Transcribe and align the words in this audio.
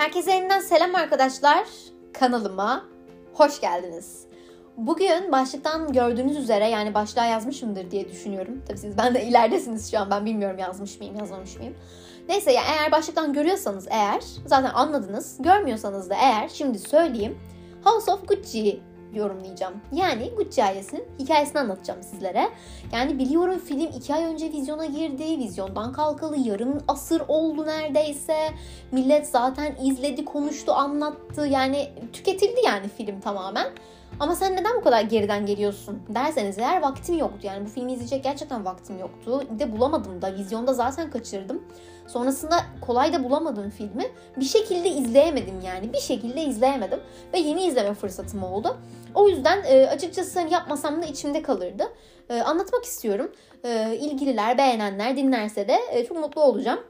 Herkese 0.00 0.32
yeniden 0.32 0.60
selam 0.60 0.94
arkadaşlar. 0.94 1.66
Kanalıma 2.12 2.84
hoş 3.32 3.60
geldiniz. 3.60 4.26
Bugün 4.76 5.32
başlıktan 5.32 5.92
gördüğünüz 5.92 6.36
üzere 6.36 6.68
yani 6.68 6.94
başlığa 6.94 7.24
yazmışımdır 7.24 7.90
diye 7.90 8.08
düşünüyorum. 8.08 8.62
Tabii 8.68 8.78
siz 8.78 8.98
ben 8.98 9.14
de 9.14 9.24
ileridesiniz 9.24 9.90
şu 9.90 9.98
an. 9.98 10.10
Ben 10.10 10.26
bilmiyorum 10.26 10.58
yazmış 10.58 11.00
mıyım, 11.00 11.16
yazmamış 11.16 11.56
mıyım. 11.56 11.74
Neyse 12.28 12.52
yani 12.52 12.66
eğer 12.70 12.92
başlıktan 12.92 13.32
görüyorsanız 13.32 13.88
eğer 13.90 14.20
zaten 14.46 14.70
anladınız. 14.74 15.36
Görmüyorsanız 15.40 16.10
da 16.10 16.14
eğer 16.14 16.48
şimdi 16.48 16.78
söyleyeyim. 16.78 17.38
House 17.84 18.12
of 18.12 18.28
Gucci 18.28 18.80
yorumlayacağım. 19.14 19.74
Yani 19.92 20.30
Gucci 20.36 20.64
ailesinin 20.64 21.04
hikayesini 21.18 21.60
anlatacağım 21.60 22.02
sizlere. 22.02 22.48
Yani 22.92 23.18
biliyorum 23.18 23.58
film 23.58 23.90
iki 23.96 24.14
ay 24.14 24.24
önce 24.24 24.52
vizyona 24.52 24.86
girdi. 24.86 25.38
Vizyondan 25.38 25.92
kalkalı 25.92 26.38
yarım 26.38 26.78
asır 26.88 27.22
oldu 27.28 27.66
neredeyse. 27.66 28.36
Millet 28.92 29.26
zaten 29.26 29.76
izledi, 29.84 30.24
konuştu, 30.24 30.72
anlattı. 30.72 31.46
Yani 31.46 31.90
tüketildi 32.12 32.60
yani 32.64 32.88
film 32.88 33.20
tamamen. 33.20 33.66
Ama 34.20 34.34
sen 34.34 34.52
neden 34.52 34.76
bu 34.76 34.84
kadar 34.84 35.02
geriden 35.02 35.46
geliyorsun 35.46 36.02
derseniz 36.08 36.58
eğer 36.58 36.82
vaktim 36.82 37.18
yoktu. 37.18 37.38
Yani 37.42 37.66
bu 37.66 37.70
filmi 37.70 37.92
izleyecek 37.92 38.24
gerçekten 38.24 38.64
vaktim 38.64 38.98
yoktu. 38.98 39.42
De 39.50 39.72
bulamadım 39.72 40.22
da. 40.22 40.34
Vizyonda 40.34 40.74
zaten 40.74 41.10
kaçırdım. 41.10 41.62
Sonrasında 42.06 42.56
kolay 42.80 43.12
da 43.12 43.24
bulamadım 43.24 43.70
filmi. 43.70 44.06
Bir 44.36 44.44
şekilde 44.44 44.88
izleyemedim 44.88 45.60
yani. 45.66 45.92
Bir 45.92 46.00
şekilde 46.00 46.42
izleyemedim. 46.42 47.00
Ve 47.34 47.38
yeni 47.38 47.62
izleme 47.66 47.94
fırsatım 47.94 48.42
oldu. 48.44 48.76
O 49.14 49.28
yüzden 49.28 49.62
e, 49.64 49.86
açıkçası 49.86 50.38
hani 50.40 50.52
yapmasam 50.52 51.02
da 51.02 51.06
içimde 51.06 51.42
kalırdı. 51.42 51.84
E, 52.30 52.40
anlatmak 52.40 52.84
istiyorum. 52.84 53.32
E, 53.64 53.96
ilgililer, 53.96 54.58
beğenenler 54.58 55.16
dinlerse 55.16 55.68
de 55.68 55.78
e, 55.92 56.06
çok 56.06 56.18
mutlu 56.18 56.42
olacağım. 56.42 56.80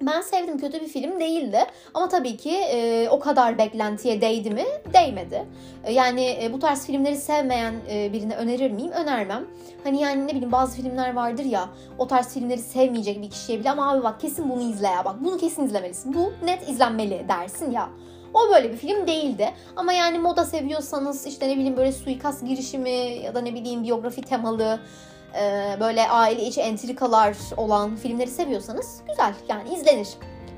Ben 0.00 0.20
sevdim 0.20 0.58
kötü 0.58 0.80
bir 0.80 0.88
film 0.88 1.20
değildi 1.20 1.58
ama 1.94 2.08
tabii 2.08 2.36
ki 2.36 2.50
e, 2.50 3.08
o 3.08 3.18
kadar 3.18 3.58
beklentiye 3.58 4.20
değdi 4.20 4.50
mi? 4.50 4.64
Değmedi. 4.94 5.44
E, 5.84 5.92
yani 5.92 6.38
e, 6.42 6.52
bu 6.52 6.58
tarz 6.58 6.86
filmleri 6.86 7.16
sevmeyen 7.16 7.74
e, 7.90 8.12
birine 8.12 8.36
önerir 8.36 8.70
miyim? 8.70 8.92
Önermem. 8.92 9.44
Hani 9.84 10.00
yani 10.00 10.26
ne 10.26 10.30
bileyim 10.30 10.52
bazı 10.52 10.76
filmler 10.76 11.14
vardır 11.14 11.44
ya 11.44 11.68
o 11.98 12.06
tarz 12.06 12.34
filmleri 12.34 12.60
sevmeyecek 12.60 13.22
bir 13.22 13.30
kişiye 13.30 13.60
bile 13.60 13.70
ama 13.70 13.92
abi 13.92 14.04
bak 14.04 14.20
kesin 14.20 14.50
bunu 14.50 14.62
izle 14.62 14.86
ya 14.86 15.04
bak 15.04 15.16
bunu 15.24 15.38
kesin 15.38 15.64
izlemelisin. 15.64 16.14
Bu 16.14 16.32
net 16.46 16.68
izlenmeli 16.68 17.24
dersin 17.28 17.70
ya. 17.70 17.88
O 18.34 18.54
böyle 18.54 18.72
bir 18.72 18.76
film 18.76 19.06
değildi. 19.06 19.50
Ama 19.76 19.92
yani 19.92 20.18
moda 20.18 20.44
seviyorsanız 20.44 21.26
işte 21.26 21.48
ne 21.48 21.54
bileyim 21.54 21.76
böyle 21.76 21.92
suikast 21.92 22.46
girişimi 22.46 22.90
ya 23.24 23.34
da 23.34 23.40
ne 23.40 23.54
bileyim 23.54 23.82
biyografi 23.82 24.22
temalı 24.22 24.80
e, 25.40 25.76
böyle 25.80 26.08
aile 26.08 26.42
içi 26.42 26.60
entrikalar 26.60 27.36
olan 27.56 27.96
filmleri 27.96 28.30
seviyorsanız 28.30 29.02
güzel 29.08 29.34
yani 29.48 29.74
izlenir. 29.74 30.08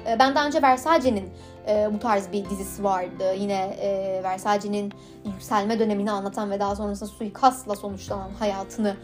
E, 0.06 0.18
ben 0.18 0.34
daha 0.34 0.46
önce 0.46 0.62
Versace'nin 0.62 1.30
e, 1.68 1.88
bu 1.94 1.98
tarz 1.98 2.32
bir 2.32 2.50
dizisi 2.50 2.84
vardı. 2.84 3.34
Yine 3.38 3.76
Versace'nin 4.22 4.92
yükselme 5.24 5.78
dönemini 5.78 6.10
anlatan 6.10 6.50
ve 6.50 6.60
daha 6.60 6.76
sonrasında 6.76 7.10
suikastla 7.10 7.76
sonuçlanan 7.76 8.30
hayatını 8.38 8.96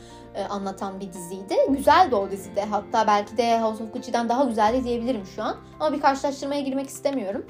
anlatan 0.50 1.00
bir 1.00 1.12
diziydi. 1.12 1.54
Güzeldi 1.68 2.14
o 2.14 2.30
dizide. 2.30 2.64
Hatta 2.64 3.06
belki 3.06 3.36
de 3.36 3.60
House 3.60 3.84
of 3.84 3.92
Gucci'den 3.92 4.28
daha 4.28 4.44
güzeldi 4.44 4.84
diyebilirim 4.84 5.26
şu 5.26 5.42
an. 5.42 5.56
Ama 5.80 5.96
bir 5.96 6.00
karşılaştırmaya 6.00 6.60
girmek 6.60 6.88
istemiyorum. 6.88 7.46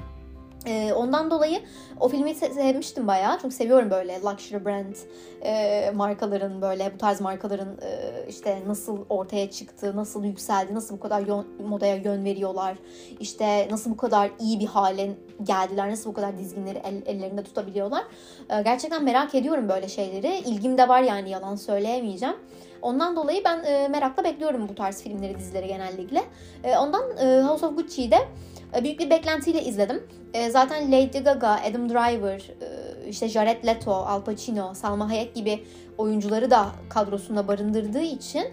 Ee, 0.65 0.93
ondan 0.93 1.31
dolayı 1.31 1.59
o 1.99 2.09
filmi 2.09 2.35
sevmiştim 2.35 3.07
bayağı. 3.07 3.39
Çok 3.39 3.53
seviyorum 3.53 3.89
böyle 3.89 4.21
luxury 4.21 4.65
brand 4.65 4.95
e, 5.41 5.91
markaların 5.91 6.61
böyle 6.61 6.93
bu 6.93 6.97
tarz 6.97 7.21
markaların 7.21 7.77
e, 7.81 8.25
işte 8.29 8.63
nasıl 8.67 9.05
ortaya 9.09 9.51
çıktı, 9.51 9.95
nasıl 9.95 10.23
yükseldi, 10.23 10.75
nasıl 10.75 10.95
bu 10.95 10.99
kadar 10.99 11.21
yön, 11.21 11.45
modaya 11.67 11.95
yön 11.95 12.25
veriyorlar. 12.25 12.77
işte 13.19 13.67
nasıl 13.71 13.91
bu 13.91 13.97
kadar 13.97 14.31
iyi 14.39 14.59
bir 14.59 14.65
hale 14.65 15.11
geldiler, 15.43 15.89
nasıl 15.89 16.09
bu 16.09 16.13
kadar 16.13 16.37
dizginleri 16.37 16.81
el, 16.83 17.01
ellerinde 17.05 17.43
tutabiliyorlar. 17.43 18.03
E, 18.49 18.61
gerçekten 18.61 19.03
merak 19.03 19.35
ediyorum 19.35 19.69
böyle 19.69 19.87
şeyleri. 19.87 20.37
İlgim 20.37 20.77
de 20.77 20.87
var 20.87 21.01
yani 21.01 21.29
yalan 21.29 21.55
söyleyemeyeceğim. 21.55 22.35
Ondan 22.81 23.15
dolayı 23.15 23.41
ben 23.45 23.63
e, 23.63 23.87
merakla 23.87 24.23
bekliyorum 24.23 24.69
bu 24.69 24.75
tarz 24.75 25.01
filmleri, 25.01 25.37
dizileri 25.37 25.67
genellikle. 25.67 26.23
E, 26.63 26.77
ondan 26.77 27.17
e, 27.17 27.41
House 27.41 27.65
of 27.65 27.75
Gucci'yi 27.75 28.11
de 28.11 28.15
e, 28.15 28.52
büyük 28.83 28.99
bir 28.99 29.09
beklentiyle 29.09 29.63
izledim. 29.63 30.03
E, 30.33 30.49
zaten 30.49 30.91
Lady 30.91 31.19
Gaga, 31.19 31.59
Adam 31.69 31.89
Driver, 31.89 32.39
e, 32.39 33.09
işte 33.09 33.29
Jared 33.29 33.65
Leto, 33.67 33.91
Al 33.91 34.21
Pacino, 34.23 34.73
Salma 34.73 35.09
Hayek 35.09 35.35
gibi 35.35 35.63
oyuncuları 35.97 36.51
da 36.51 36.65
kadrosunda 36.89 37.47
barındırdığı 37.47 38.01
için 38.01 38.43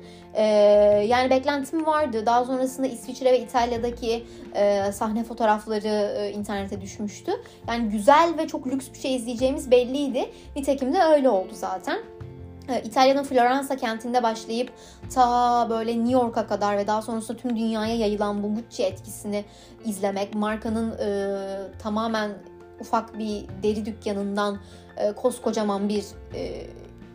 yani 1.08 1.30
beklentim 1.30 1.86
vardı. 1.86 2.26
Daha 2.26 2.44
sonrasında 2.44 2.86
İsviçre 2.86 3.32
ve 3.32 3.40
İtalya'daki 3.40 4.24
sahne 4.92 5.24
fotoğrafları 5.24 6.26
internete 6.30 6.80
düşmüştü. 6.80 7.32
Yani 7.68 7.88
güzel 7.88 8.34
ve 8.38 8.46
çok 8.46 8.66
lüks 8.66 8.86
bir 8.94 8.98
şey 8.98 9.16
izleyeceğimiz 9.16 9.70
belliydi. 9.70 10.30
Nitekim 10.56 10.94
de 10.94 11.02
öyle 11.02 11.28
oldu 11.28 11.52
zaten. 11.52 11.98
İtalya'nın 12.78 13.22
Floransa 13.22 13.76
kentinde 13.76 14.22
başlayıp 14.22 14.72
ta 15.14 15.66
böyle 15.70 15.98
New 15.98 16.12
York'a 16.12 16.46
kadar 16.46 16.76
ve 16.76 16.86
daha 16.86 17.02
sonrasında 17.02 17.36
tüm 17.36 17.56
dünyaya 17.56 17.96
yayılan 17.96 18.42
bu 18.42 18.54
Gucci 18.54 18.82
etkisini 18.82 19.44
izlemek, 19.84 20.34
markanın 20.34 20.98
e, 20.98 21.78
tamamen 21.78 22.30
ufak 22.80 23.18
bir 23.18 23.46
deri 23.62 23.86
dükkanından 23.86 24.58
e, 24.96 25.12
koskocaman 25.12 25.88
bir 25.88 26.04
e, 26.34 26.66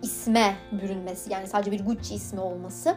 isme 0.02 0.56
bürünmesi 0.72 1.34
yani 1.34 1.48
sadece 1.48 1.72
bir 1.72 1.86
Gucci 1.86 2.16
ismi 2.16 2.42
olması 2.42 2.96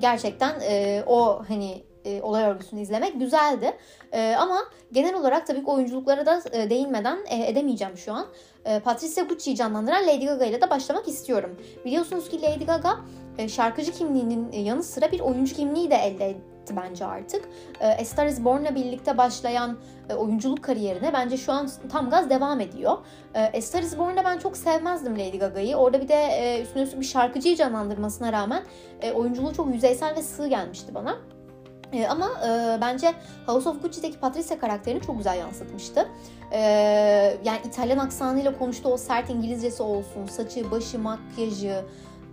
gerçekten 0.00 0.60
e, 0.60 1.02
o 1.06 1.42
hani 1.48 1.84
e, 2.04 2.22
olay 2.22 2.44
örgüsünü 2.44 2.80
izlemek 2.80 3.20
güzeldi. 3.20 3.76
E, 4.12 4.34
ama 4.38 4.58
genel 4.92 5.14
olarak 5.14 5.46
tabii 5.46 5.64
ki 5.64 5.70
oyunculuklara 5.70 6.26
da 6.26 6.42
e, 6.52 6.70
değinmeden 6.70 7.18
e, 7.28 7.46
edemeyeceğim 7.46 7.96
şu 7.96 8.12
an. 8.12 8.26
E, 8.64 8.80
Patricia 8.80 9.24
Gucci'yi 9.24 9.56
canlandıran 9.56 10.06
Lady 10.06 10.26
Gaga 10.26 10.44
ile 10.44 10.60
de 10.60 10.70
başlamak 10.70 11.08
istiyorum. 11.08 11.56
Biliyorsunuz 11.84 12.28
ki 12.28 12.42
Lady 12.42 12.64
Gaga 12.64 13.00
e, 13.38 13.48
şarkıcı 13.48 13.92
kimliğinin 13.92 14.52
e, 14.52 14.60
yanı 14.60 14.82
sıra 14.82 15.12
bir 15.12 15.20
oyuncu 15.20 15.54
kimliği 15.54 15.90
de 15.90 15.94
elde 15.94 16.24
etti 16.28 16.74
bence 16.76 17.06
artık. 17.06 17.48
A 18.00 18.04
Star 18.04 18.26
Is 18.26 18.44
Born'la 18.44 18.74
birlikte 18.74 19.18
başlayan 19.18 19.78
oyunculuk 20.16 20.64
kariyerine 20.64 21.12
bence 21.12 21.36
şu 21.36 21.52
an 21.52 21.70
tam 21.92 22.10
gaz 22.10 22.30
devam 22.30 22.60
ediyor. 22.60 22.98
A 23.54 23.60
Star 23.60 23.82
Is 23.82 23.98
Born'da 23.98 24.24
ben 24.24 24.38
çok 24.38 24.56
sevmezdim 24.56 25.18
Lady 25.18 25.38
Gaga'yı. 25.38 25.76
Orada 25.76 26.00
bir 26.00 26.08
de 26.08 26.60
üstüne 26.62 26.82
üstlük 26.82 27.00
bir 27.00 27.06
şarkıcıyı 27.06 27.56
canlandırmasına 27.56 28.32
rağmen 28.32 28.62
oyunculuğu 29.14 29.52
çok 29.52 29.74
yüzeysel 29.74 30.16
ve 30.16 30.22
sığ 30.22 30.48
gelmişti 30.48 30.94
bana. 30.94 31.16
E, 31.94 32.06
ama 32.08 32.26
e, 32.26 32.80
bence 32.80 33.14
House 33.46 33.68
of 33.68 33.82
Gucci'deki 33.82 34.18
Patricia 34.18 34.58
karakterini 34.58 35.00
çok 35.02 35.16
güzel 35.16 35.38
yansıtmıştı. 35.38 36.08
E, 36.52 36.60
yani 37.44 37.58
İtalyan 37.64 37.98
aksanıyla 37.98 38.58
konuştuğu 38.58 38.88
o 38.88 38.96
sert 38.96 39.30
İngilizcesi 39.30 39.82
olsun, 39.82 40.26
saçı, 40.26 40.70
başı, 40.70 40.98
makyajı, 40.98 41.84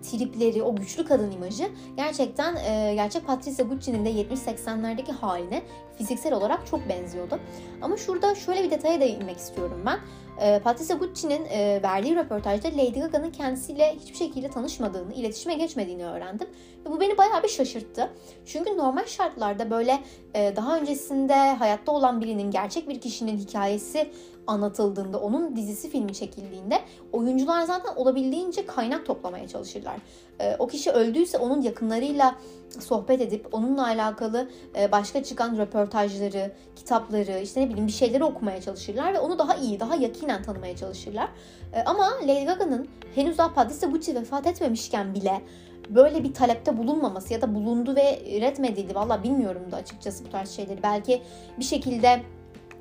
tripleri, 0.01 0.63
o 0.63 0.75
güçlü 0.75 1.05
kadın 1.05 1.31
imajı 1.31 1.69
gerçekten 1.97 2.55
e, 2.55 2.95
gerçek 2.95 3.27
Patricia 3.27 3.65
Gucci'nin 3.65 4.05
de 4.05 4.11
70-80'lerdeki 4.11 5.11
haline 5.11 5.61
fiziksel 5.97 6.33
olarak 6.33 6.67
çok 6.67 6.89
benziyordu. 6.89 7.39
Ama 7.81 7.97
şurada 7.97 8.35
şöyle 8.35 8.63
bir 8.63 8.71
detaya 8.71 8.99
değinmek 8.99 9.37
istiyorum 9.37 9.83
ben. 9.85 9.99
E, 10.41 10.59
Patricia 10.59 10.97
Gucci'nin 10.97 11.45
e, 11.45 11.79
verdiği 11.83 12.15
röportajda 12.15 12.67
Lady 12.67 12.99
Gaga'nın 12.99 13.31
kendisiyle 13.31 13.95
hiçbir 13.99 14.17
şekilde 14.17 14.49
tanışmadığını, 14.49 15.13
iletişime 15.13 15.53
geçmediğini 15.53 16.05
öğrendim. 16.05 16.47
Ve 16.85 16.91
bu 16.91 16.99
beni 16.99 17.17
bayağı 17.17 17.43
bir 17.43 17.47
şaşırttı. 17.47 18.09
Çünkü 18.45 18.77
normal 18.77 19.05
şartlarda 19.05 19.69
böyle 19.69 19.99
e, 20.33 20.55
daha 20.55 20.77
öncesinde 20.77 21.33
hayatta 21.33 21.91
olan 21.91 22.21
birinin, 22.21 22.51
gerçek 22.51 22.89
bir 22.89 23.01
kişinin 23.01 23.37
hikayesi 23.37 24.11
anlatıldığında, 24.47 25.19
onun 25.19 25.55
dizisi 25.55 25.89
filmi 25.89 26.13
çekildiğinde 26.13 26.79
oyuncular 27.11 27.61
zaten 27.61 27.95
olabildiğince 27.95 28.65
kaynak 28.65 29.05
toplamaya 29.05 29.47
çalışırlar. 29.47 29.95
E, 30.39 30.55
o 30.59 30.67
kişi 30.67 30.91
öldüyse 30.91 31.37
onun 31.37 31.61
yakınlarıyla 31.61 32.35
sohbet 32.79 33.21
edip 33.21 33.47
onunla 33.51 33.85
alakalı 33.85 34.49
e, 34.79 34.91
başka 34.91 35.23
çıkan 35.23 35.57
röportajları, 35.57 36.51
kitapları, 36.75 37.39
işte 37.39 37.61
ne 37.61 37.69
bileyim 37.69 37.87
bir 37.87 37.91
şeyleri 37.91 38.23
okumaya 38.23 38.61
çalışırlar 38.61 39.13
ve 39.13 39.19
onu 39.19 39.39
daha 39.39 39.55
iyi, 39.55 39.79
daha 39.79 39.95
yakinen 39.95 40.43
tanımaya 40.43 40.75
çalışırlar. 40.75 41.29
E, 41.73 41.81
ama 41.83 42.11
Lady 42.21 42.45
Gaga'nın 42.45 42.87
henüz 43.15 43.37
daha 43.37 43.53
Patricia 43.53 43.89
Gucci 43.89 44.15
vefat 44.15 44.47
etmemişken 44.47 45.13
bile 45.13 45.41
böyle 45.89 46.23
bir 46.23 46.33
talepte 46.33 46.77
bulunmaması 46.77 47.33
ya 47.33 47.41
da 47.41 47.55
bulundu 47.55 47.95
ve 47.95 48.19
reddedildi. 48.41 48.95
Valla 48.95 49.23
bilmiyorum 49.23 49.71
da 49.71 49.75
açıkçası 49.75 50.25
bu 50.25 50.29
tarz 50.29 50.49
şeyleri. 50.49 50.83
Belki 50.83 51.21
bir 51.59 51.63
şekilde 51.63 52.21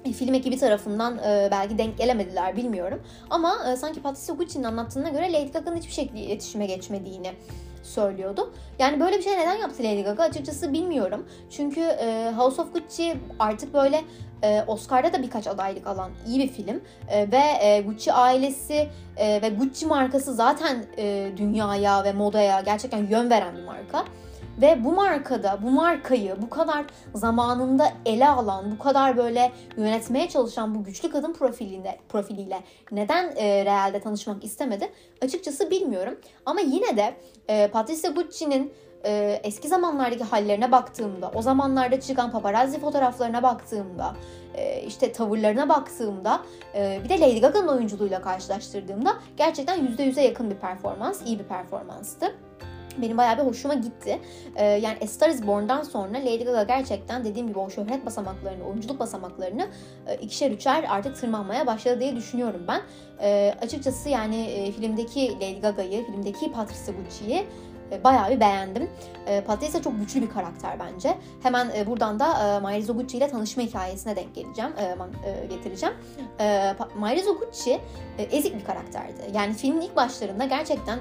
film 0.04 0.34
ekibi 0.34 0.56
tarafından 0.58 1.18
e, 1.18 1.48
belki 1.50 1.78
denk 1.78 1.98
gelemediler 1.98 2.56
bilmiyorum. 2.56 3.02
Ama 3.30 3.70
e, 3.72 3.76
sanki 3.76 4.02
Patricia 4.02 4.34
Gucci'nin 4.34 4.64
anlattığına 4.64 5.08
göre 5.08 5.32
Lady 5.32 5.52
Gaga'nın 5.52 5.76
hiçbir 5.76 5.92
şekilde 5.92 6.20
iletişime 6.20 6.66
geçmediğini 6.66 7.32
söylüyordu. 7.82 8.52
Yani 8.78 9.00
böyle 9.00 9.18
bir 9.18 9.22
şey 9.22 9.32
neden 9.32 9.54
yaptı 9.54 9.82
Lady 9.82 10.02
Gaga 10.02 10.22
açıkçası 10.22 10.72
bilmiyorum. 10.72 11.26
Çünkü 11.50 11.80
e, 11.80 12.32
House 12.36 12.62
of 12.62 12.72
Gucci 12.72 13.16
artık 13.38 13.74
böyle 13.74 14.04
e, 14.42 14.64
Oscar'da 14.66 15.12
da 15.12 15.22
birkaç 15.22 15.46
adaylık 15.46 15.86
alan 15.86 16.10
iyi 16.26 16.40
bir 16.40 16.48
film 16.48 16.80
e, 17.08 17.32
ve 17.32 17.66
e, 17.66 17.80
Gucci 17.80 18.12
ailesi 18.12 18.88
e, 19.16 19.42
ve 19.42 19.48
Gucci 19.48 19.86
markası 19.86 20.34
zaten 20.34 20.84
e, 20.98 21.32
dünyaya 21.36 22.04
ve 22.04 22.12
modaya 22.12 22.60
gerçekten 22.60 23.06
yön 23.06 23.30
veren 23.30 23.56
bir 23.56 23.62
marka. 23.62 24.04
Ve 24.60 24.84
bu 24.84 24.92
markada, 24.92 25.58
bu 25.62 25.70
markayı 25.70 26.36
bu 26.42 26.50
kadar 26.50 26.84
zamanında 27.14 27.92
ele 28.06 28.28
alan, 28.28 28.70
bu 28.70 28.78
kadar 28.78 29.16
böyle 29.16 29.52
yönetmeye 29.76 30.28
çalışan 30.28 30.74
bu 30.74 30.84
güçlü 30.84 31.10
kadın 31.10 31.32
profiliyle, 31.32 31.98
profiliyle 32.08 32.60
neden 32.92 33.32
e, 33.36 33.64
realde 33.64 34.00
tanışmak 34.00 34.44
istemedi? 34.44 34.92
Açıkçası 35.22 35.70
bilmiyorum. 35.70 36.18
Ama 36.46 36.60
yine 36.60 36.96
de 36.96 37.14
e, 37.48 37.68
Patricia 37.68 38.10
Gucci'nin 38.10 38.72
e, 39.04 39.40
eski 39.44 39.68
zamanlardaki 39.68 40.24
hallerine 40.24 40.72
baktığımda, 40.72 41.30
o 41.34 41.42
zamanlarda 41.42 42.00
çıkan 42.00 42.30
paparazzi 42.30 42.80
fotoğraflarına 42.80 43.42
baktığımda, 43.42 44.16
e, 44.54 44.82
işte 44.82 45.12
tavırlarına 45.12 45.68
baktığımda, 45.68 46.40
e, 46.74 47.00
bir 47.04 47.08
de 47.08 47.20
Lady 47.20 47.40
Gaga'nın 47.40 47.68
oyunculuğuyla 47.68 48.22
karşılaştırdığımda 48.22 49.14
gerçekten 49.36 49.78
%100'e 49.78 50.22
yakın 50.22 50.50
bir 50.50 50.56
performans, 50.56 51.22
iyi 51.26 51.38
bir 51.38 51.44
performanstı 51.44 52.34
benim 53.02 53.18
bayağı 53.18 53.38
bir 53.38 53.42
hoşuma 53.42 53.74
gitti. 53.74 54.20
Ee, 54.56 54.64
yani 54.64 54.98
A 55.02 55.06
Star 55.06 55.28
Is 55.28 55.46
Born'dan 55.46 55.82
sonra 55.82 56.18
Lady 56.18 56.44
Gaga 56.44 56.62
gerçekten 56.62 57.24
dediğim 57.24 57.48
gibi 57.48 57.58
o 57.58 57.70
şöhret 57.70 58.06
basamaklarını, 58.06 58.64
oyunculuk 58.64 59.00
basamaklarını 59.00 59.66
e, 60.06 60.16
ikişer 60.16 60.50
üçer 60.50 60.84
artık 60.88 61.16
tırmanmaya 61.16 61.66
başladı 61.66 62.00
diye 62.00 62.16
düşünüyorum 62.16 62.64
ben. 62.68 62.82
E, 63.22 63.54
açıkçası 63.62 64.08
yani 64.08 64.36
e, 64.36 64.72
filmdeki 64.72 65.34
Lady 65.36 65.60
Gaga'yı, 65.60 66.06
filmdeki 66.06 66.52
Patricia 66.52 66.94
Gucci'yi 66.94 67.46
e, 67.92 68.04
bayağı 68.04 68.30
bir 68.30 68.40
beğendim. 68.40 68.90
E, 69.26 69.40
Patricia 69.40 69.82
çok 69.82 70.00
güçlü 70.00 70.22
bir 70.22 70.30
karakter 70.30 70.78
bence. 70.80 71.18
Hemen 71.42 71.70
e, 71.76 71.86
buradan 71.86 72.18
da 72.20 72.56
e, 72.56 72.60
Mayrizo 72.60 72.94
Gucci 72.94 73.18
ile 73.18 73.28
tanışma 73.28 73.62
hikayesine 73.62 74.16
denk 74.16 74.34
geleceğim, 74.34 74.70
e, 75.24 75.46
getireceğim. 75.46 75.94
E, 76.40 76.74
e, 78.18 78.22
ezik 78.22 78.58
bir 78.58 78.64
karakterdi. 78.64 79.20
Yani 79.34 79.54
filmin 79.54 79.80
ilk 79.80 79.96
başlarında 79.96 80.44
gerçekten 80.44 80.98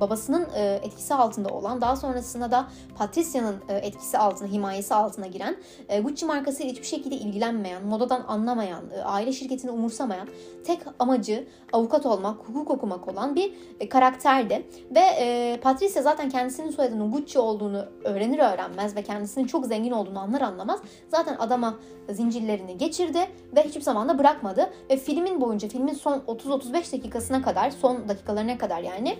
babasının 0.00 0.46
etkisi 0.82 1.14
altında 1.14 1.48
olan, 1.48 1.80
daha 1.80 1.96
sonrasında 1.96 2.50
da 2.50 2.68
Patricia'nın 2.98 3.56
e, 3.68 3.74
etkisi 3.74 4.18
altına, 4.18 4.48
himayesi 4.48 4.94
altına 4.94 5.26
giren, 5.26 5.56
e, 5.88 6.00
Gucci 6.00 6.26
markasıyla 6.26 6.72
hiçbir 6.72 6.86
şekilde 6.86 7.14
ilgilenmeyen, 7.14 7.86
modadan 7.86 8.24
anlamayan, 8.28 8.84
aile 9.04 9.32
şirketini 9.32 9.70
umursamayan, 9.70 10.28
tek 10.66 10.80
amacı 10.98 11.46
avukat 11.72 12.06
olmak, 12.06 12.38
hukuk 12.38 12.70
okumak 12.70 13.08
olan 13.08 13.34
bir 13.34 13.52
karakterdi. 13.90 14.66
Ve 14.94 15.00
e, 15.00 15.58
Patricia 15.62 16.02
zaten 16.06 16.28
kendisinin 16.28 16.70
soyadının 16.70 17.10
Gucci 17.10 17.38
olduğunu 17.38 17.84
öğrenir 18.04 18.38
öğrenmez 18.38 18.96
ve 18.96 19.02
kendisinin 19.02 19.46
çok 19.46 19.66
zengin 19.66 19.90
olduğunu 19.90 20.18
anlar 20.18 20.40
anlamaz 20.40 20.80
zaten 21.08 21.36
adama 21.38 21.74
zincirlerini 22.10 22.78
geçirdi 22.78 23.18
ve 23.56 23.62
hiçbir 23.62 23.80
zaman 23.80 24.08
da 24.08 24.18
bırakmadı. 24.18 24.70
Ve 24.90 24.96
filmin 24.96 25.40
boyunca, 25.40 25.68
filmin 25.68 25.94
son 25.94 26.18
30-35 26.18 26.92
dakikasına 26.92 27.42
kadar, 27.42 27.70
son 27.70 28.08
dakikalarına 28.08 28.58
kadar 28.58 28.80
yani 28.80 29.18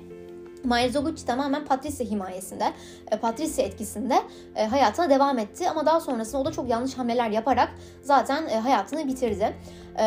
Miles 0.65 0.97
Oguchi 0.97 1.27
tamamen 1.27 1.65
Patricia 1.65 2.07
himayesinde, 2.07 2.73
e, 3.11 3.17
Patricia 3.17 3.65
etkisinde 3.65 4.15
e, 4.57 4.67
hayatına 4.67 5.11
devam 5.11 5.39
etti. 5.39 5.71
Ama 5.71 5.87
daha 5.87 6.01
sonrasında 6.01 6.39
o 6.39 6.45
da 6.45 6.53
çok 6.53 6.69
yanlış 6.69 6.99
hamleler 6.99 7.31
yaparak 7.31 7.69
zaten 8.03 8.47
e, 8.49 8.61
hayatını 8.61 9.07
bitirdi. 9.07 9.57
E, 9.99 10.07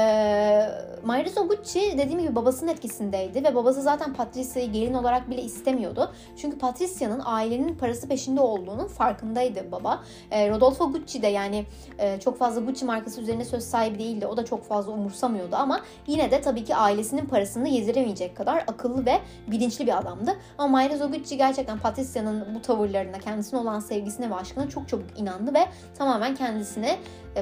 Mayris 1.06 1.38
Oguchi 1.38 1.98
dediğim 1.98 2.20
gibi 2.20 2.36
babasının 2.36 2.72
etkisindeydi 2.72 3.44
ve 3.44 3.56
babası 3.56 3.82
zaten 3.82 4.14
Patricia'yı 4.14 4.72
gelin 4.72 4.94
olarak 4.94 5.30
bile 5.30 5.42
istemiyordu. 5.42 6.12
Çünkü 6.38 6.58
Patricia'nın 6.58 7.22
ailenin 7.26 7.76
parası 7.76 8.08
peşinde 8.08 8.42
olduğunun 8.42 8.88
farkındaydı 8.88 9.72
baba. 9.72 10.04
E, 10.32 10.50
Rodolfo 10.50 10.92
Gucci 10.92 11.22
de 11.22 11.28
yani 11.28 11.66
e, 12.00 12.20
çok 12.20 12.38
fazla 12.38 12.62
Gucci 12.62 12.86
markası 12.86 13.22
üzerine 13.22 13.46
söz 13.46 13.64
sahibi 13.64 14.00
değildi. 14.00 14.28
O 14.28 14.38
da 14.38 14.46
çok 14.46 14.64
fazla 14.64 14.92
umursamıyordu 14.92 15.56
ama 15.56 15.82
yine 16.08 16.32
de 16.32 16.42
tabii 16.42 16.64
ki 16.64 16.76
ailesinin 16.76 17.26
parasını 17.26 17.70
yediremeyecek 17.70 18.38
kadar 18.38 18.58
akıllı 18.58 19.06
ve 19.06 19.20
bilinçli 19.48 19.88
bir 19.88 19.98
adamdı. 19.98 20.36
Ama 20.58 20.68
Mayris 20.68 21.02
Oguchi 21.02 21.38
gerçekten 21.38 21.80
Patricia'nın 21.80 22.56
bu 22.56 22.62
tavırlarına, 22.62 23.20
kendisine 23.20 23.60
olan 23.60 23.80
sevgisine 23.80 24.30
ve 24.30 24.36
aşkına 24.36 24.70
çok 24.70 24.90
çabuk 24.90 25.20
inandı 25.20 25.54
ve 25.54 25.66
tamamen 25.98 26.36
kendisini 26.36 26.98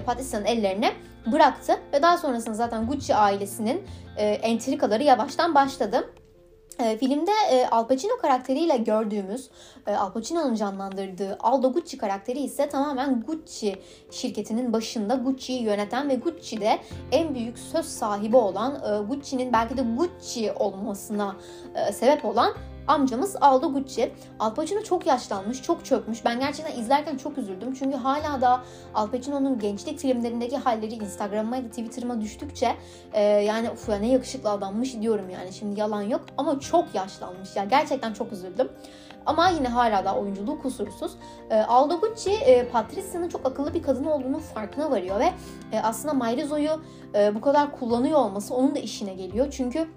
Patricia'nın 0.05 0.45
ellerine 0.45 0.93
bıraktı 1.31 1.73
ve 1.93 2.01
daha 2.01 2.17
sonrasında 2.17 2.55
zaten 2.55 2.87
Gucci 2.87 3.15
ailesinin 3.15 3.83
e, 4.17 4.25
entrikaları 4.25 5.03
yavaştan 5.03 5.55
başladı. 5.55 6.13
E, 6.79 6.97
filmde 6.97 7.31
e, 7.51 7.67
Al 7.67 7.87
Pacino 7.87 8.17
karakteriyle 8.21 8.77
gördüğümüz, 8.77 9.49
e, 9.87 9.95
Al 9.95 10.13
Pacino'nun 10.13 10.55
canlandırdığı 10.55 11.37
Aldo 11.39 11.73
Gucci 11.73 11.97
karakteri 11.97 12.39
ise 12.39 12.69
tamamen 12.69 13.21
Gucci 13.21 13.75
şirketinin 14.11 14.73
başında 14.73 15.15
Gucci'yi 15.15 15.63
yöneten 15.63 16.09
ve 16.09 16.15
Gucci'de 16.15 16.79
en 17.11 17.35
büyük 17.35 17.59
söz 17.59 17.85
sahibi 17.85 18.37
olan, 18.37 18.75
e, 18.75 19.05
Gucci'nin 19.07 19.53
belki 19.53 19.77
de 19.77 19.81
Gucci 19.97 20.51
olmasına 20.51 21.35
e, 21.75 21.91
sebep 21.91 22.25
olan 22.25 22.53
amcamız 22.87 23.35
Aldo 23.41 23.73
Gucci. 23.73 24.13
Al 24.39 24.53
Pacino 24.53 24.83
çok 24.83 25.07
yaşlanmış, 25.07 25.61
çok 25.61 25.85
çökmüş. 25.85 26.25
Ben 26.25 26.39
gerçekten 26.39 26.81
izlerken 26.81 27.17
çok 27.17 27.37
üzüldüm. 27.37 27.73
Çünkü 27.73 27.97
hala 27.97 28.41
da 28.41 28.61
Al 28.93 29.09
Pacino'nun 29.09 29.59
gençlik 29.59 29.99
filmlerindeki 29.99 30.57
halleri 30.57 30.97
da 30.97 31.69
Twitter'ıma 31.69 32.21
düştükçe 32.21 32.75
e, 33.13 33.23
yani 33.23 33.69
uf 33.69 33.89
ya 33.89 33.95
ne 33.95 34.07
yakışıklı 34.07 34.49
adammış 34.49 35.01
diyorum 35.01 35.29
yani. 35.29 35.53
Şimdi 35.53 35.79
yalan 35.79 36.01
yok 36.01 36.21
ama 36.37 36.59
çok 36.59 36.95
yaşlanmış. 36.95 37.55
Ya 37.55 37.63
gerçekten 37.63 38.13
çok 38.13 38.31
üzüldüm. 38.31 38.69
Ama 39.25 39.49
yine 39.49 39.67
hala 39.67 40.05
da 40.05 40.15
oyunculuğu 40.15 40.61
kusursuz. 40.61 41.11
E, 41.49 41.55
Aldo 41.55 41.99
Gucci 41.99 42.31
e, 42.31 42.69
Patricia'nın 42.69 43.29
çok 43.29 43.45
akıllı 43.45 43.73
bir 43.73 43.83
kadın 43.83 44.03
olduğunun 44.03 44.39
farkına 44.39 44.91
varıyor 44.91 45.19
ve 45.19 45.33
e, 45.71 45.79
aslında 45.79 46.13
Mayrizo'yu 46.13 46.71
e, 47.15 47.35
bu 47.35 47.41
kadar 47.41 47.79
kullanıyor 47.79 48.19
olması 48.19 48.55
onun 48.55 48.75
da 48.75 48.79
işine 48.79 49.13
geliyor. 49.13 49.47
Çünkü 49.51 49.87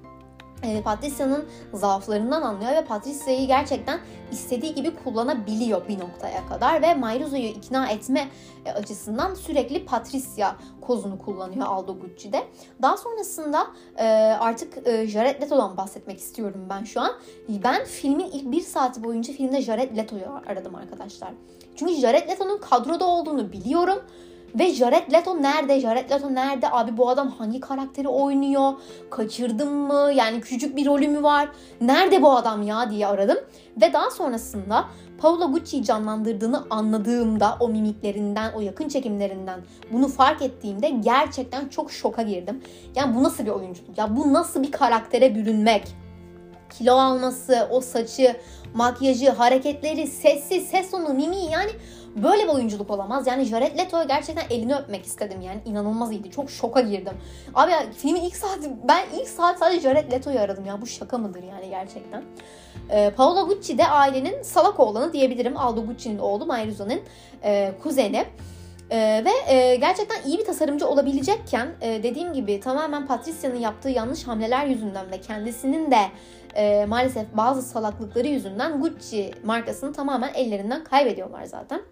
e, 0.62 0.82
Patricia'nın 0.82 1.44
zaaflarından 1.72 2.42
anlıyor 2.42 2.72
ve 2.72 2.84
Patricia'yı 2.84 3.46
gerçekten 3.46 4.00
istediği 4.32 4.74
gibi 4.74 4.94
kullanabiliyor 4.94 5.88
bir 5.88 5.98
noktaya 5.98 6.46
kadar 6.46 6.82
ve 6.82 6.94
Mayruzo'yu 6.94 7.42
ikna 7.42 7.88
etme 7.88 8.28
e, 8.66 8.70
açısından 8.70 9.34
sürekli 9.34 9.84
Patricia 9.84 10.56
kozunu 10.80 11.18
kullanıyor 11.18 11.66
Aldo 11.66 11.98
Gucci'de. 11.98 12.42
Daha 12.82 12.96
sonrasında 12.96 13.66
e, 13.96 14.04
artık 14.40 14.88
e, 14.88 15.06
Jared 15.06 15.42
Leto'dan 15.42 15.76
bahsetmek 15.76 16.18
istiyorum 16.18 16.66
ben 16.70 16.84
şu 16.84 17.00
an. 17.00 17.12
Ben 17.48 17.84
filmin 17.84 18.30
ilk 18.30 18.52
bir 18.52 18.60
saati 18.60 19.04
boyunca 19.04 19.32
filmde 19.32 19.62
Jared 19.62 19.96
Leto'yu 19.96 20.26
aradım 20.46 20.74
arkadaşlar. 20.74 21.30
Çünkü 21.76 21.94
Jared 21.94 22.28
Leto'nun 22.28 22.58
kadroda 22.58 23.06
olduğunu 23.06 23.52
biliyorum 23.52 24.02
ve 24.54 24.74
Jared 24.74 25.12
Leto 25.12 25.42
nerede? 25.42 25.80
Jared 25.80 26.10
Leto 26.10 26.34
nerede? 26.34 26.70
Abi 26.70 26.96
bu 26.96 27.08
adam 27.08 27.30
hangi 27.30 27.60
karakteri 27.60 28.08
oynuyor? 28.08 28.72
Kaçırdım 29.10 29.72
mı? 29.72 30.10
Yani 30.14 30.40
küçük 30.40 30.76
bir 30.76 30.86
rolü 30.86 31.08
mü 31.08 31.22
var? 31.22 31.48
Nerede 31.80 32.22
bu 32.22 32.30
adam 32.36 32.62
ya 32.62 32.90
diye 32.90 33.06
aradım. 33.06 33.38
Ve 33.80 33.92
daha 33.92 34.10
sonrasında 34.10 34.84
Paolo 35.18 35.52
Gucci'yi 35.52 35.84
canlandırdığını 35.84 36.66
anladığımda 36.70 37.56
o 37.60 37.68
mimiklerinden, 37.68 38.52
o 38.52 38.60
yakın 38.60 38.88
çekimlerinden 38.88 39.60
bunu 39.92 40.08
fark 40.08 40.42
ettiğimde 40.42 40.88
gerçekten 40.88 41.68
çok 41.68 41.92
şoka 41.92 42.22
girdim. 42.22 42.62
Yani 42.94 43.14
bu 43.14 43.22
nasıl 43.22 43.44
bir 43.44 43.50
oyunculuk? 43.50 43.98
Ya 43.98 44.16
bu 44.16 44.32
nasıl 44.32 44.62
bir 44.62 44.72
karaktere 44.72 45.34
bürünmek? 45.34 45.82
Kilo 46.78 46.94
alması, 46.94 47.68
o 47.70 47.80
saçı, 47.80 48.36
makyajı, 48.74 49.30
hareketleri, 49.30 50.06
sesi, 50.06 50.60
ses 50.60 50.90
tonu, 50.90 51.14
mimiği 51.14 51.50
yani 51.50 51.70
Böyle 52.16 52.42
bir 52.42 52.48
oyunculuk 52.48 52.90
olamaz. 52.90 53.26
Yani 53.26 53.44
Jared 53.44 53.78
Leto'ya 53.78 54.04
gerçekten 54.04 54.44
elini 54.50 54.74
öpmek 54.74 55.06
istedim 55.06 55.40
yani. 55.40 55.60
inanılmaz 55.64 56.12
iyiydi. 56.12 56.30
Çok 56.30 56.50
şoka 56.50 56.80
girdim. 56.80 57.14
Abi 57.54 57.72
ya, 57.72 57.92
filmin 57.96 58.20
ilk 58.20 58.36
saati 58.36 58.70
ben 58.88 59.04
ilk 59.20 59.28
saat 59.28 59.58
sadece 59.58 59.80
Jared 59.80 60.12
Leto'yu 60.12 60.40
aradım 60.40 60.64
ya. 60.64 60.80
Bu 60.82 60.86
şaka 60.86 61.18
mıdır 61.18 61.42
yani 61.42 61.68
gerçekten. 61.70 62.22
Ee, 62.90 63.10
Paolo 63.16 63.46
Gucci 63.46 63.78
de 63.78 63.86
ailenin 63.86 64.42
salak 64.42 64.80
oğlanı 64.80 65.12
diyebilirim. 65.12 65.56
Aldo 65.56 65.86
Gucci'nin 65.86 66.18
oğlu 66.18 66.46
Mayruza'nın 66.46 67.00
e, 67.44 67.72
kuzeni. 67.82 68.26
Ee, 68.92 69.24
ve 69.24 69.54
e, 69.54 69.76
gerçekten 69.76 70.22
iyi 70.26 70.38
bir 70.38 70.44
tasarımcı 70.44 70.88
olabilecekken 70.88 71.68
e, 71.80 72.02
dediğim 72.02 72.32
gibi 72.32 72.60
tamamen 72.60 73.06
Patricia'nın 73.06 73.56
yaptığı 73.56 73.88
yanlış 73.88 74.26
hamleler 74.26 74.66
yüzünden 74.66 75.10
ve 75.10 75.20
kendisinin 75.20 75.90
de 75.90 76.00
e, 76.54 76.86
maalesef 76.86 77.26
bazı 77.34 77.62
salaklıkları 77.62 78.28
yüzünden 78.28 78.80
Gucci 78.80 79.30
markasını 79.44 79.92
tamamen 79.92 80.34
ellerinden 80.34 80.84
kaybediyorlar 80.84 81.44
zaten. 81.44 81.82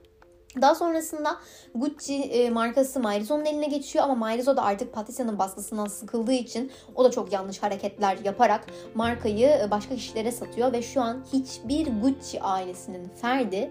Daha 0.62 0.74
sonrasında 0.74 1.36
Gucci 1.74 2.14
e, 2.14 2.50
markası 2.50 3.00
Mairizo'nun 3.00 3.44
eline 3.44 3.66
geçiyor 3.66 4.04
ama 4.04 4.14
Mairizo 4.14 4.56
da 4.56 4.62
artık 4.62 4.92
Patricia'nın 4.92 5.38
baskısından 5.38 5.86
sıkıldığı 5.86 6.32
için 6.32 6.70
o 6.94 7.04
da 7.04 7.10
çok 7.10 7.32
yanlış 7.32 7.62
hareketler 7.62 8.18
yaparak 8.24 8.66
markayı 8.94 9.48
e, 9.48 9.70
başka 9.70 9.94
kişilere 9.94 10.32
satıyor 10.32 10.72
ve 10.72 10.82
şu 10.82 11.02
an 11.02 11.24
hiçbir 11.32 11.86
Gucci 12.02 12.42
ailesinin 12.42 13.08
ferdi 13.08 13.70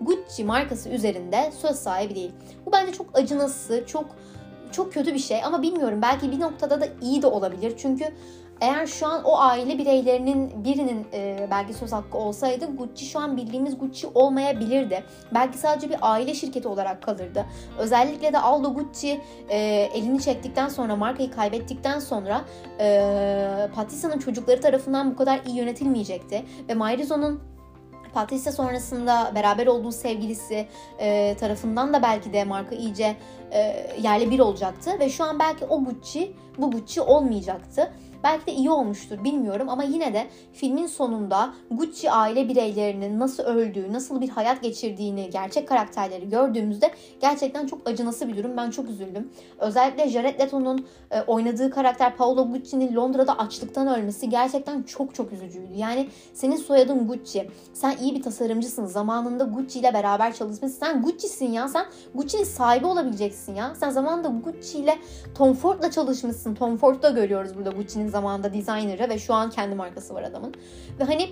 Gucci 0.00 0.44
markası 0.44 0.88
üzerinde 0.88 1.52
söz 1.60 1.76
sahibi 1.76 2.14
değil. 2.14 2.32
Bu 2.66 2.72
bence 2.72 2.92
çok 2.92 3.18
acınası, 3.18 3.84
çok 3.86 4.06
çok 4.72 4.92
kötü 4.92 5.14
bir 5.14 5.18
şey 5.18 5.44
ama 5.44 5.62
bilmiyorum 5.62 6.02
belki 6.02 6.32
bir 6.32 6.40
noktada 6.40 6.80
da 6.80 6.88
iyi 7.02 7.22
de 7.22 7.26
olabilir. 7.26 7.74
Çünkü 7.76 8.04
eğer 8.60 8.86
şu 8.86 9.06
an 9.06 9.24
o 9.24 9.38
aile 9.38 9.78
bireylerinin 9.78 10.64
birinin 10.64 11.06
e, 11.12 11.48
belki 11.50 11.74
söz 11.74 11.92
hakkı 11.92 12.18
olsaydı 12.18 12.76
Gucci 12.76 13.06
şu 13.06 13.18
an 13.18 13.36
bildiğimiz 13.36 13.78
Gucci 13.78 14.06
olmayabilirdi. 14.14 15.04
Belki 15.34 15.58
sadece 15.58 15.90
bir 15.90 15.96
aile 16.00 16.34
şirketi 16.34 16.68
olarak 16.68 17.02
kalırdı. 17.02 17.46
Özellikle 17.78 18.32
de 18.32 18.38
Aldo 18.38 18.74
Gucci 18.74 19.20
e, 19.48 19.58
elini 19.94 20.22
çektikten 20.22 20.68
sonra 20.68 20.96
markayı 20.96 21.30
kaybettikten 21.30 21.98
sonra 21.98 22.44
e, 22.80 23.68
Patricia'nın 23.74 24.18
çocukları 24.18 24.60
tarafından 24.60 25.10
bu 25.10 25.16
kadar 25.16 25.40
iyi 25.46 25.56
yönetilmeyecekti. 25.56 26.44
Ve 26.68 26.74
Mairizo'nun 26.74 27.40
Patricia 28.14 28.52
sonrasında 28.52 29.32
beraber 29.34 29.66
olduğu 29.66 29.92
sevgilisi 29.92 30.68
e, 30.98 31.36
tarafından 31.40 31.92
da 31.92 32.02
belki 32.02 32.32
de 32.32 32.44
marka 32.44 32.74
iyice 32.74 33.16
e, 33.52 33.86
yerle 34.02 34.30
bir 34.30 34.38
olacaktı. 34.38 34.90
Ve 35.00 35.08
şu 35.08 35.24
an 35.24 35.38
belki 35.38 35.64
o 35.64 35.84
Gucci 35.84 36.32
bu 36.58 36.70
Gucci 36.70 37.00
olmayacaktı. 37.00 37.92
Belki 38.24 38.46
de 38.46 38.52
iyi 38.52 38.70
olmuştur 38.70 39.24
bilmiyorum 39.24 39.68
ama 39.68 39.82
yine 39.82 40.14
de 40.14 40.26
filmin 40.52 40.86
sonunda 40.86 41.54
Gucci 41.70 42.10
aile 42.10 42.48
bireylerinin 42.48 43.18
nasıl 43.18 43.42
öldüğü, 43.42 43.92
nasıl 43.92 44.20
bir 44.20 44.28
hayat 44.28 44.62
geçirdiğini, 44.62 45.30
gerçek 45.30 45.68
karakterleri 45.68 46.28
gördüğümüzde 46.28 46.90
gerçekten 47.20 47.66
çok 47.66 47.88
acınası 47.88 48.28
bir 48.28 48.36
durum. 48.36 48.56
Ben 48.56 48.70
çok 48.70 48.88
üzüldüm. 48.88 49.30
Özellikle 49.58 50.08
Jared 50.08 50.40
Leto'nun 50.40 50.86
e, 51.10 51.20
oynadığı 51.22 51.70
karakter 51.70 52.16
Paolo 52.16 52.48
Gucci'nin 52.52 52.96
Londra'da 52.96 53.38
açlıktan 53.38 53.86
ölmesi 53.86 54.28
gerçekten 54.28 54.82
çok 54.82 55.14
çok 55.14 55.32
üzücüydü. 55.32 55.72
Yani 55.76 56.08
senin 56.34 56.56
soyadın 56.56 57.08
Gucci. 57.08 57.50
Sen 57.74 57.96
iyi 57.96 58.14
bir 58.14 58.22
tasarımcısın. 58.22 58.86
Zamanında 58.86 59.44
Gucci 59.44 59.78
ile 59.78 59.94
beraber 59.94 60.34
çalışmışsın. 60.34 60.78
Sen 60.78 61.02
Gucci'sin 61.02 61.52
ya. 61.52 61.68
Sen 61.68 61.86
Gucci'nin 62.14 62.44
sahibi 62.44 62.86
olabileceksin 62.86 63.54
ya. 63.54 63.74
Sen 63.74 63.90
zamanında 63.90 64.28
Gucci 64.28 64.78
ile 64.78 64.98
Tom 65.34 65.54
Ford'la 65.54 65.90
çalışmışsın. 65.90 66.54
Tom 66.54 66.76
Ford'da 66.76 67.10
görüyoruz 67.10 67.56
burada 67.56 67.70
Gucci'nin 67.70 68.07
zamanında 68.08 68.54
designer'ı 68.54 69.08
ve 69.08 69.18
şu 69.18 69.34
an 69.34 69.50
kendi 69.50 69.74
markası 69.74 70.14
var 70.14 70.22
adamın. 70.22 70.54
Ve 71.00 71.04
hani 71.04 71.28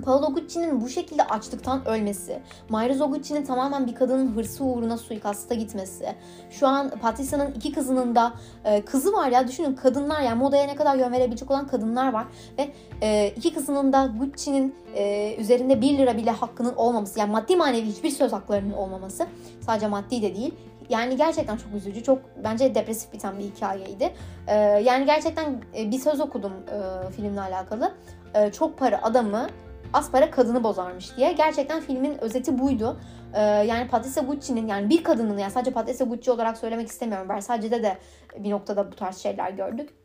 Paolo 0.00 0.34
Gucci'nin 0.34 0.80
bu 0.80 0.88
şekilde 0.88 1.24
açlıktan 1.24 1.88
ölmesi, 1.88 2.40
Mayra 2.68 3.04
Gucci'nin 3.04 3.44
tamamen 3.44 3.86
bir 3.86 3.94
kadının 3.94 4.36
hırsı 4.36 4.64
uğruna 4.64 4.98
suikasta 4.98 5.54
gitmesi, 5.54 6.14
şu 6.50 6.66
an 6.68 6.90
Patricia'nın 6.90 7.52
iki 7.52 7.72
kızının 7.72 8.14
da 8.14 8.32
e, 8.64 8.84
kızı 8.84 9.12
var 9.12 9.28
ya 9.28 9.48
düşünün 9.48 9.74
kadınlar 9.74 10.20
yani 10.20 10.38
modaya 10.38 10.66
ne 10.66 10.74
kadar 10.74 10.96
yön 10.96 11.12
verebilecek 11.12 11.50
olan 11.50 11.66
kadınlar 11.66 12.12
var 12.12 12.26
ve 12.58 12.70
e, 13.02 13.32
iki 13.36 13.54
kızının 13.54 13.92
da 13.92 14.10
Gucci'nin 14.18 14.74
e, 14.94 15.34
üzerinde 15.38 15.80
1 15.80 15.98
lira 15.98 16.16
bile 16.16 16.30
hakkının 16.30 16.74
olmaması 16.74 17.18
yani 17.18 17.32
maddi 17.32 17.56
manevi 17.56 17.86
hiçbir 17.86 18.10
söz 18.10 18.32
haklarının 18.32 18.72
olmaması 18.72 19.26
sadece 19.60 19.86
maddi 19.86 20.22
de 20.22 20.34
değil 20.34 20.54
yani 20.90 21.16
gerçekten 21.16 21.56
çok 21.56 21.74
üzücü, 21.74 22.02
çok 22.02 22.18
bence 22.44 22.74
depresif 22.74 23.12
biten 23.12 23.38
bir 23.38 23.44
hikayeydi. 23.44 24.12
Ee, 24.46 24.54
yani 24.56 25.06
gerçekten 25.06 25.62
bir 25.74 25.98
söz 25.98 26.20
okudum 26.20 26.52
e, 26.52 27.10
filmle 27.10 27.40
alakalı. 27.40 27.92
E, 28.34 28.52
çok 28.52 28.78
para 28.78 29.02
adamı, 29.02 29.46
az 29.92 30.10
para 30.10 30.30
kadını 30.30 30.64
bozarmış 30.64 31.16
diye. 31.16 31.32
Gerçekten 31.32 31.80
filmin 31.80 32.18
özeti 32.18 32.58
buydu. 32.58 33.00
E, 33.34 33.40
yani 33.42 33.88
Patricia 33.88 34.22
Gucci'nin 34.22 34.66
yani 34.66 34.90
bir 34.90 35.04
kadının 35.04 35.38
yani 35.38 35.50
sadece 35.50 35.70
Patricia 35.70 36.06
Gucci 36.06 36.30
olarak 36.30 36.58
söylemek 36.58 36.88
istemiyorum. 36.88 37.28
Versace'de 37.28 37.82
de 37.82 37.98
bir 38.38 38.50
noktada 38.50 38.92
bu 38.92 38.96
tarz 38.96 39.16
şeyler 39.18 39.50
gördük 39.50 39.99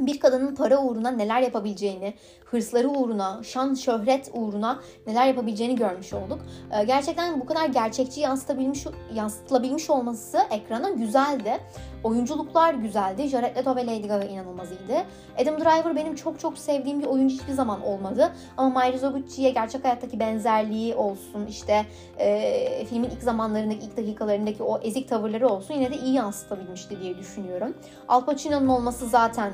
bir 0.00 0.20
kadının 0.20 0.54
para 0.54 0.78
uğruna 0.82 1.10
neler 1.10 1.40
yapabileceğini, 1.40 2.14
hırsları 2.44 2.88
uğruna, 2.88 3.40
şan 3.42 3.74
şöhret 3.74 4.30
uğruna 4.32 4.80
neler 5.06 5.26
yapabileceğini 5.26 5.76
görmüş 5.76 6.12
olduk. 6.12 6.40
Ee, 6.72 6.84
gerçekten 6.84 7.40
bu 7.40 7.46
kadar 7.46 7.66
gerçekçi 7.66 8.20
yansıtabilmiş, 8.20 8.86
yansıtılabilmiş 9.14 9.90
olması 9.90 10.38
ekrana 10.50 10.90
güzeldi. 10.90 11.60
Oyunculuklar 12.04 12.74
güzeldi. 12.74 13.28
Jared 13.28 13.56
Leto 13.56 13.76
ve 13.76 13.86
Lady 13.86 14.08
Gaga 14.08 14.24
inanılmaz 14.24 14.68
iyiydi. 14.70 15.04
Adam 15.38 15.60
Driver 15.60 15.96
benim 15.96 16.14
çok 16.14 16.40
çok 16.40 16.58
sevdiğim 16.58 17.00
bir 17.00 17.06
oyuncu 17.06 17.34
hiçbir 17.34 17.52
zaman 17.52 17.82
olmadı. 17.82 18.32
Ama 18.56 18.68
Mayra 18.70 19.08
Gucci'ye 19.08 19.50
gerçek 19.50 19.84
hayattaki 19.84 20.20
benzerliği 20.20 20.94
olsun, 20.94 21.46
işte 21.48 21.86
e, 22.18 22.84
filmin 22.84 23.10
ilk 23.10 23.22
zamanlarındaki, 23.22 23.86
ilk 23.86 23.96
dakikalarındaki 23.96 24.62
o 24.62 24.78
ezik 24.78 25.08
tavırları 25.08 25.48
olsun 25.48 25.74
yine 25.74 25.90
de 25.90 25.96
iyi 25.96 26.14
yansıtabilmişti 26.14 27.00
diye 27.00 27.18
düşünüyorum. 27.18 27.74
Al 28.08 28.24
Pacino'nun 28.24 28.68
olması 28.68 29.06
zaten 29.06 29.52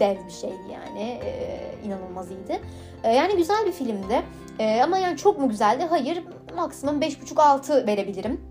dev 0.00 0.16
bir 0.26 0.32
şeydi 0.32 0.62
yani. 0.72 1.00
E, 1.00 1.60
inanılmaz 1.84 2.30
iyiydi. 2.30 2.60
E, 3.04 3.14
yani 3.14 3.36
güzel 3.36 3.66
bir 3.66 3.72
filmdi. 3.72 4.22
E, 4.58 4.82
ama 4.82 4.98
yani 4.98 5.16
çok 5.16 5.38
mu 5.38 5.48
güzeldi? 5.48 5.86
Hayır. 5.90 6.24
Maksimum 6.56 7.00
5.5-6 7.00 7.86
verebilirim. 7.86 8.50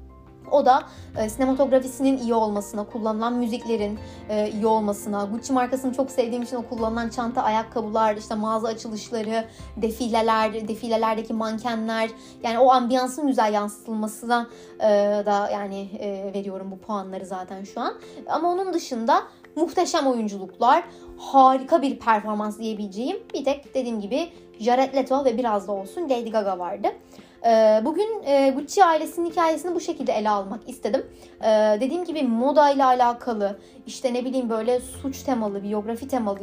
O 0.51 0.65
da 0.65 0.83
e, 1.17 1.29
sinematografisinin 1.29 2.17
iyi 2.17 2.33
olmasına, 2.33 2.83
kullanılan 2.83 3.33
müziklerin 3.33 3.99
e, 4.29 4.49
iyi 4.51 4.65
olmasına, 4.65 5.25
Gucci 5.25 5.53
markasını 5.53 5.93
çok 5.93 6.11
sevdiğim 6.11 6.43
için 6.43 6.55
o 6.55 6.63
kullanılan 6.63 7.09
çanta, 7.09 7.43
ayakkabılar, 7.43 8.15
işte 8.15 8.35
mağaza 8.35 8.67
açılışları, 8.67 9.45
defileler, 9.77 10.67
defilelerdeki 10.67 11.33
mankenler, 11.33 12.09
yani 12.43 12.59
o 12.59 12.71
ambiyansın 12.71 13.27
güzel 13.27 13.53
yansıtılmasına 13.53 14.47
e, 14.79 14.87
da 15.25 15.49
yani 15.53 15.89
e, 15.99 16.31
veriyorum 16.33 16.71
bu 16.71 16.77
puanları 16.77 17.25
zaten 17.25 17.63
şu 17.63 17.81
an. 17.81 17.93
Ama 18.27 18.49
onun 18.49 18.73
dışında 18.73 19.23
muhteşem 19.55 20.07
oyunculuklar, 20.07 20.83
harika 21.19 21.81
bir 21.81 21.99
performans 21.99 22.59
diyebileceğim 22.59 23.17
bir 23.33 23.43
tek 23.43 23.75
dediğim 23.75 24.01
gibi 24.01 24.29
Jared 24.59 24.95
Leto 24.95 25.25
ve 25.25 25.37
biraz 25.37 25.67
da 25.67 25.71
olsun 25.71 26.09
Lady 26.09 26.29
Gaga 26.29 26.59
vardı. 26.59 26.87
Ee, 27.45 27.81
bugün 27.85 28.23
e, 28.25 28.49
Gucci 28.49 28.85
ailesinin 28.85 29.29
hikayesini 29.29 29.75
bu 29.75 29.79
şekilde 29.79 30.13
ele 30.13 30.29
almak 30.29 30.69
istedim. 30.69 31.05
Ee, 31.41 31.77
dediğim 31.81 32.05
gibi 32.05 32.23
moda 32.23 32.69
ile 32.69 32.85
alakalı, 32.85 33.59
işte 33.87 34.13
ne 34.13 34.25
bileyim 34.25 34.49
böyle 34.49 34.79
suç 34.79 35.23
temalı, 35.23 35.63
biyografi 35.63 36.07
temalı 36.07 36.39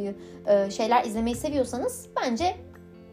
e, 0.46 0.70
şeyler 0.70 1.04
izlemeyi 1.04 1.36
seviyorsanız 1.36 2.06
bence 2.22 2.56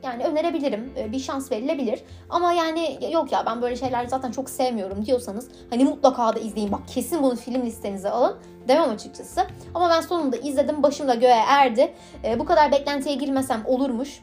yani 0.03 0.23
önerebilirim. 0.23 0.93
Ee, 0.97 1.11
bir 1.11 1.19
şans 1.19 1.51
verilebilir. 1.51 1.99
Ama 2.29 2.53
yani 2.53 2.99
yok 3.11 3.31
ya 3.31 3.43
ben 3.45 3.61
böyle 3.61 3.75
şeyler 3.75 4.05
zaten 4.05 4.31
çok 4.31 4.49
sevmiyorum 4.49 5.05
diyorsanız 5.05 5.49
hani 5.69 5.83
mutlaka 5.83 6.35
da 6.35 6.39
izleyin. 6.39 6.71
Bak 6.71 6.81
kesin 6.87 7.23
bunu 7.23 7.35
film 7.35 7.65
listenize 7.65 8.09
alın. 8.09 8.37
Demem 8.67 8.89
açıkçası. 8.89 9.41
Ama 9.73 9.89
ben 9.89 10.01
sonunda 10.01 10.37
izledim. 10.37 10.83
Başım 10.83 11.07
da 11.07 11.15
göğe 11.15 11.43
erdi. 11.47 11.93
bu 12.39 12.45
kadar 12.45 12.71
beklentiye 12.71 13.15
girmesem 13.15 13.63
olurmuş 13.65 14.21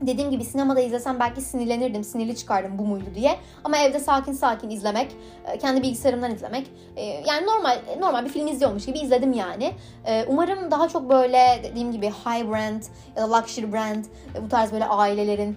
Dediğim 0.00 0.30
gibi 0.30 0.44
sinemada 0.44 0.80
izlesem 0.80 1.20
belki 1.20 1.40
sinirlenirdim, 1.40 2.04
sinirli 2.04 2.36
çıkardım 2.36 2.78
bu 2.78 2.82
muydu 2.82 3.06
diye. 3.14 3.36
Ama 3.64 3.78
evde 3.78 4.00
sakin 4.00 4.32
sakin 4.32 4.70
izlemek, 4.70 5.16
e, 5.46 5.58
kendi 5.58 5.82
bilgisayarımdan 5.82 6.34
izlemek. 6.34 6.70
E, 6.96 7.04
yani 7.04 7.46
normal 7.46 7.78
normal 8.00 8.24
bir 8.24 8.30
film 8.30 8.46
izliyormuş 8.46 8.86
gibi 8.86 8.98
izledim 8.98 9.32
yani. 9.32 9.72
E, 10.04 10.24
umarım 10.28 10.70
daha 10.70 10.88
çok 10.88 11.10
böyle 11.10 11.60
dediğim 11.64 11.92
gibi 11.92 12.06
high 12.06 12.50
brand 12.50 12.82
ya 13.16 13.22
da 13.22 13.36
luxury 13.36 13.72
brand 13.72 14.04
bu 14.42 14.48
tarz 14.48 14.72
böyle 14.72 14.84
ailelerin, 14.84 15.56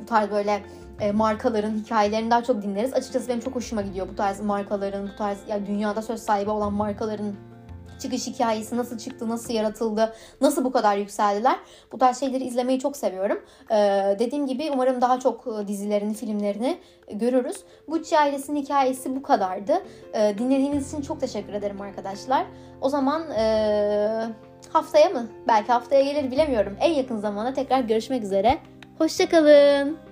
bu 0.00 0.06
tarz 0.06 0.30
böyle 0.30 0.62
markaların 1.12 1.74
hikayelerini 1.74 2.30
daha 2.30 2.44
çok 2.44 2.62
dinleriz. 2.62 2.94
Açıkçası 2.94 3.28
benim 3.28 3.40
çok 3.40 3.54
hoşuma 3.54 3.82
gidiyor 3.82 4.08
bu 4.08 4.16
tarz 4.16 4.40
markaların, 4.40 5.08
bu 5.08 5.16
tarz 5.16 5.38
yani 5.48 5.66
dünyada 5.66 6.02
söz 6.02 6.22
sahibi 6.22 6.50
olan 6.50 6.72
markaların 6.72 7.34
çıkış 8.00 8.26
hikayesi 8.26 8.76
nasıl 8.76 8.98
çıktı, 8.98 9.28
nasıl 9.28 9.54
yaratıldı, 9.54 10.14
nasıl 10.40 10.64
bu 10.64 10.72
kadar 10.72 10.96
yükseldiler. 10.96 11.56
Bu 11.92 11.98
tarz 11.98 12.20
şeyleri 12.20 12.44
izlemeyi 12.44 12.80
çok 12.80 12.96
seviyorum. 12.96 13.38
Ee, 13.70 14.16
dediğim 14.18 14.46
gibi 14.46 14.70
umarım 14.74 15.00
daha 15.00 15.20
çok 15.20 15.46
e, 15.46 15.68
dizilerini, 15.68 16.14
filmlerini 16.14 16.78
görürüz. 17.12 17.56
Gucci 17.88 18.18
ailesinin 18.18 18.62
hikayesi 18.62 19.16
bu 19.16 19.22
kadardı. 19.22 19.82
Ee, 20.14 20.34
dinlediğiniz 20.38 20.92
için 20.92 21.02
çok 21.02 21.20
teşekkür 21.20 21.52
ederim 21.52 21.80
arkadaşlar. 21.80 22.46
O 22.80 22.88
zaman 22.88 23.30
e, 23.30 24.28
haftaya 24.72 25.08
mı? 25.08 25.28
Belki 25.48 25.72
haftaya 25.72 26.02
gelir 26.02 26.30
bilemiyorum. 26.30 26.76
En 26.80 26.92
yakın 26.92 27.16
zamanda 27.16 27.54
tekrar 27.54 27.80
görüşmek 27.80 28.22
üzere. 28.22 28.58
Hoşçakalın. 28.98 30.05